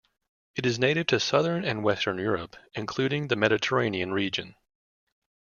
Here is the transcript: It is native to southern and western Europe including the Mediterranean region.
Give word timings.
It 0.55 0.65
is 0.65 0.79
native 0.79 1.05
to 1.05 1.19
southern 1.19 1.63
and 1.63 1.83
western 1.83 2.17
Europe 2.17 2.55
including 2.73 3.27
the 3.27 3.35
Mediterranean 3.35 4.11
region. 4.13 4.55